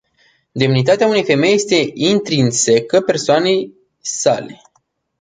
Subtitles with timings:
[0.53, 4.61] Demnitatea unei femei este intrinsecă persoanei sale.